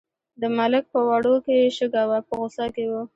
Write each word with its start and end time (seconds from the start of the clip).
د 0.41 0.43
ملک 0.57 0.83
په 0.93 0.99
وړو 1.09 1.35
کې 1.45 1.73
شګه 1.77 2.03
وه 2.09 2.19
په 2.27 2.33
غوسه 2.39 2.65
کې 2.75 2.85
و. 2.91 2.93